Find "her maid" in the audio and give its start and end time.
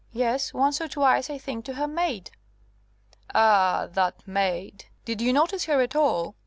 1.75-2.31